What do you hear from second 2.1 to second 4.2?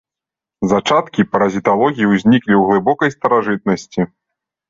ўзніклі ў глыбокай старажытнасці.